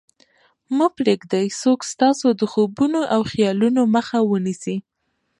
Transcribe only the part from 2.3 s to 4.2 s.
د خوبونو او خیالونو مخه